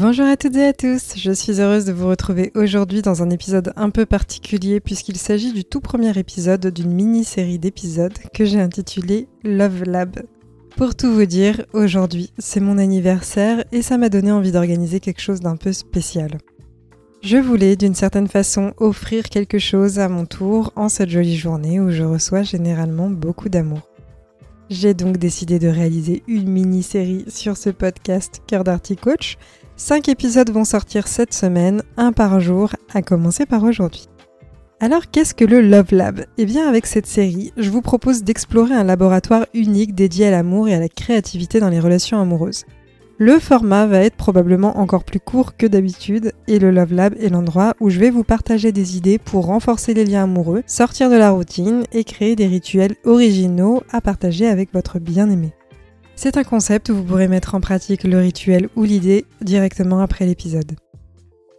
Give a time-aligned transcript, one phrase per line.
[0.00, 3.30] Bonjour à toutes et à tous, je suis heureuse de vous retrouver aujourd'hui dans un
[3.30, 8.60] épisode un peu particulier puisqu'il s'agit du tout premier épisode d'une mini-série d'épisodes que j'ai
[8.60, 10.22] intitulé Love Lab.
[10.76, 15.20] Pour tout vous dire, aujourd'hui c'est mon anniversaire et ça m'a donné envie d'organiser quelque
[15.20, 16.38] chose d'un peu spécial.
[17.20, 21.80] Je voulais d'une certaine façon offrir quelque chose à mon tour en cette jolie journée
[21.80, 23.80] où je reçois généralement beaucoup d'amour.
[24.70, 29.38] J'ai donc décidé de réaliser une mini-série sur ce podcast Cœur d'Arty Coach.
[29.76, 34.08] Cinq épisodes vont sortir cette semaine, un par jour, à commencer par aujourd'hui.
[34.78, 36.26] Alors qu'est-ce que le Love Lab?
[36.36, 40.68] Eh bien avec cette série, je vous propose d'explorer un laboratoire unique dédié à l'amour
[40.68, 42.66] et à la créativité dans les relations amoureuses.
[43.20, 47.30] Le format va être probablement encore plus court que d'habitude et le Love Lab est
[47.30, 51.16] l'endroit où je vais vous partager des idées pour renforcer les liens amoureux, sortir de
[51.16, 55.52] la routine et créer des rituels originaux à partager avec votre bien-aimé.
[56.14, 60.24] C'est un concept où vous pourrez mettre en pratique le rituel ou l'idée directement après
[60.24, 60.76] l'épisode.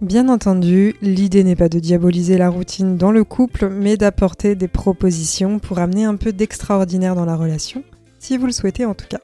[0.00, 4.68] Bien entendu, l'idée n'est pas de diaboliser la routine dans le couple, mais d'apporter des
[4.68, 7.82] propositions pour amener un peu d'extraordinaire dans la relation,
[8.20, 9.18] si vous le souhaitez en tout cas.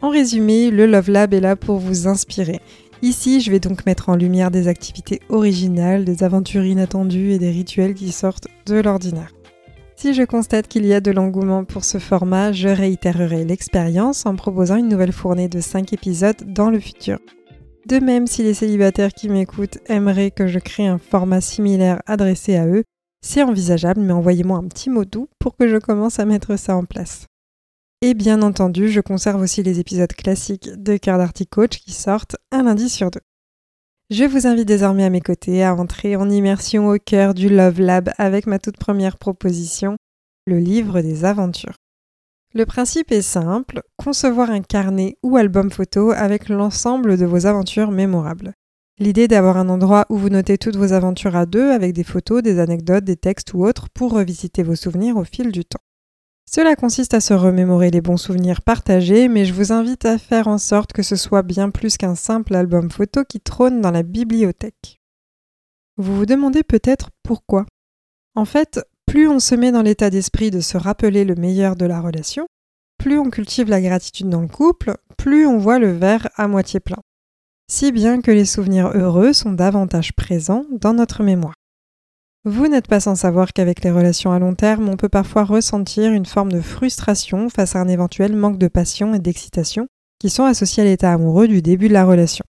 [0.00, 2.60] En résumé, le Love Lab est là pour vous inspirer.
[3.02, 7.50] Ici, je vais donc mettre en lumière des activités originales, des aventures inattendues et des
[7.50, 9.32] rituels qui sortent de l'ordinaire.
[9.96, 14.36] Si je constate qu'il y a de l'engouement pour ce format, je réitérerai l'expérience en
[14.36, 17.18] proposant une nouvelle fournée de 5 épisodes dans le futur.
[17.86, 22.54] De même, si les célibataires qui m'écoutent aimeraient que je crée un format similaire adressé
[22.54, 22.84] à eux,
[23.20, 26.76] c'est envisageable, mais envoyez-moi un petit mot doux pour que je commence à mettre ça
[26.76, 27.26] en place.
[28.00, 32.36] Et bien entendu, je conserve aussi les épisodes classiques de Cœur d'Arty Coach qui sortent
[32.52, 33.20] un lundi sur deux.
[34.10, 37.80] Je vous invite désormais à mes côtés à entrer en immersion au cœur du Love
[37.80, 39.96] Lab avec ma toute première proposition,
[40.46, 41.74] le livre des aventures.
[42.54, 47.90] Le principe est simple, concevoir un carnet ou album photo avec l'ensemble de vos aventures
[47.90, 48.54] mémorables.
[49.00, 52.42] L'idée d'avoir un endroit où vous notez toutes vos aventures à deux avec des photos,
[52.44, 55.80] des anecdotes, des textes ou autres pour revisiter vos souvenirs au fil du temps.
[56.50, 60.48] Cela consiste à se remémorer les bons souvenirs partagés, mais je vous invite à faire
[60.48, 64.02] en sorte que ce soit bien plus qu'un simple album photo qui trône dans la
[64.02, 64.98] bibliothèque.
[65.98, 67.66] Vous vous demandez peut-être pourquoi.
[68.34, 71.84] En fait, plus on se met dans l'état d'esprit de se rappeler le meilleur de
[71.84, 72.46] la relation,
[72.98, 76.80] plus on cultive la gratitude dans le couple, plus on voit le verre à moitié
[76.80, 77.02] plein.
[77.70, 81.56] Si bien que les souvenirs heureux sont davantage présents dans notre mémoire.
[82.50, 86.10] Vous n'êtes pas sans savoir qu'avec les relations à long terme, on peut parfois ressentir
[86.10, 89.86] une forme de frustration face à un éventuel manque de passion et d'excitation
[90.18, 92.46] qui sont associés à l'état amoureux du début de la relation.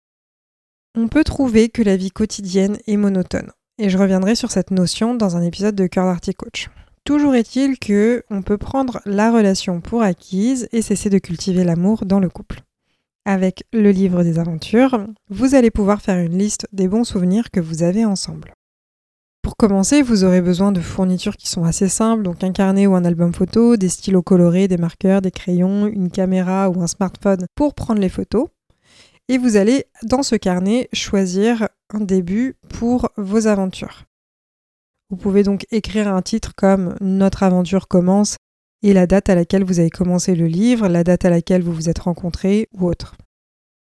[0.97, 5.15] On peut trouver que la vie quotidienne est monotone, et je reviendrai sur cette notion
[5.15, 6.67] dans un épisode de Cœur d'Arty Coach.
[7.05, 12.03] Toujours est-il que on peut prendre la relation pour acquise et cesser de cultiver l'amour
[12.05, 12.63] dans le couple.
[13.23, 17.61] Avec le livre des aventures, vous allez pouvoir faire une liste des bons souvenirs que
[17.61, 18.51] vous avez ensemble.
[19.45, 22.95] Pour commencer, vous aurez besoin de fournitures qui sont assez simples, donc un carnet ou
[22.95, 27.45] un album photo, des stylos colorés, des marqueurs, des crayons, une caméra ou un smartphone
[27.53, 28.47] pour prendre les photos.
[29.27, 34.05] Et vous allez, dans ce carnet, choisir un début pour vos aventures.
[35.11, 38.37] Vous pouvez donc écrire un titre comme Notre aventure commence
[38.81, 41.73] et la date à laquelle vous avez commencé le livre, la date à laquelle vous
[41.73, 43.15] vous êtes rencontrés ou autre.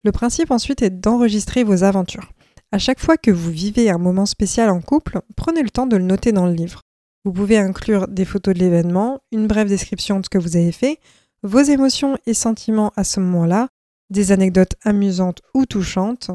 [0.02, 2.32] Le principe ensuite est d'enregistrer vos aventures.
[2.74, 5.98] À chaque fois que vous vivez un moment spécial en couple, prenez le temps de
[5.98, 6.80] le noter dans le livre.
[7.22, 10.72] Vous pouvez inclure des photos de l'événement, une brève description de ce que vous avez
[10.72, 10.98] fait,
[11.42, 13.68] vos émotions et sentiments à ce moment-là,
[14.08, 16.30] des anecdotes amusantes ou touchantes.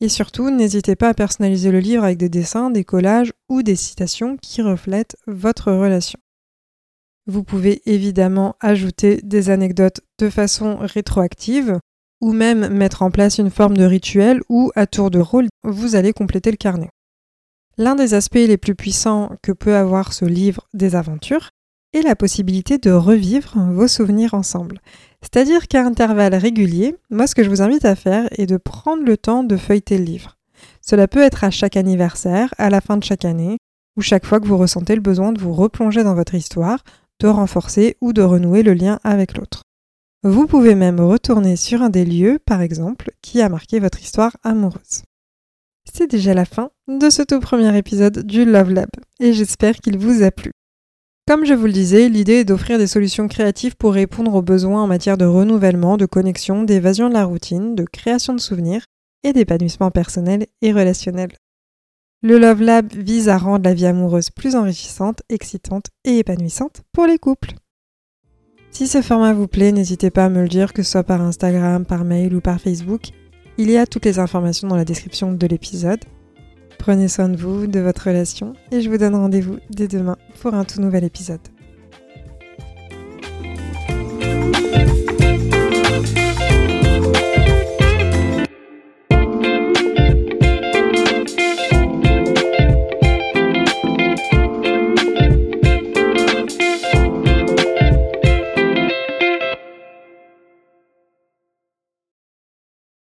[0.00, 3.76] Et surtout, n'hésitez pas à personnaliser le livre avec des dessins, des collages ou des
[3.76, 6.18] citations qui reflètent votre relation.
[7.26, 11.78] Vous pouvez évidemment ajouter des anecdotes de façon rétroactive
[12.22, 15.96] ou même mettre en place une forme de rituel où, à tour de rôle, vous
[15.96, 16.88] allez compléter le carnet.
[17.76, 21.50] L'un des aspects les plus puissants que peut avoir ce livre des aventures
[21.92, 24.80] est la possibilité de revivre vos souvenirs ensemble.
[25.20, 29.04] C'est-à-dire qu'à intervalles réguliers, moi ce que je vous invite à faire est de prendre
[29.04, 30.36] le temps de feuilleter le livre.
[30.80, 33.58] Cela peut être à chaque anniversaire, à la fin de chaque année,
[33.96, 36.84] ou chaque fois que vous ressentez le besoin de vous replonger dans votre histoire,
[37.20, 39.62] de renforcer ou de renouer le lien avec l'autre.
[40.24, 44.36] Vous pouvez même retourner sur un des lieux, par exemple, qui a marqué votre histoire
[44.44, 45.02] amoureuse.
[45.92, 49.98] C'est déjà la fin de ce tout premier épisode du Love Lab, et j'espère qu'il
[49.98, 50.52] vous a plu.
[51.26, 54.84] Comme je vous le disais, l'idée est d'offrir des solutions créatives pour répondre aux besoins
[54.84, 58.84] en matière de renouvellement, de connexion, d'évasion de la routine, de création de souvenirs
[59.24, 61.32] et d'épanouissement personnel et relationnel.
[62.22, 67.06] Le Love Lab vise à rendre la vie amoureuse plus enrichissante, excitante et épanouissante pour
[67.06, 67.54] les couples.
[68.72, 71.20] Si ce format vous plaît, n'hésitez pas à me le dire, que ce soit par
[71.20, 73.10] Instagram, par mail ou par Facebook.
[73.58, 76.00] Il y a toutes les informations dans la description de l'épisode.
[76.78, 80.54] Prenez soin de vous, de votre relation, et je vous donne rendez-vous dès demain pour
[80.54, 81.51] un tout nouvel épisode.